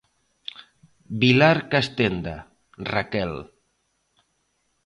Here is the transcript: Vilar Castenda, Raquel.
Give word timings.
Vilar 1.23 1.57
Castenda, 1.75 2.35
Raquel. 2.91 3.35